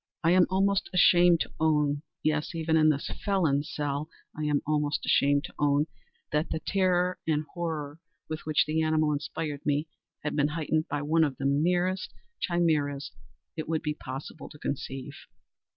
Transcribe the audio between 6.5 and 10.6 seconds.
terror and horror with which the animal inspired me, had been